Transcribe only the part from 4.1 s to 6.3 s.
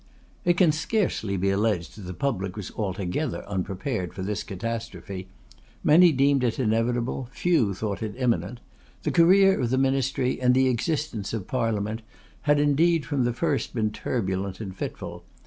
for this catastrophe. Many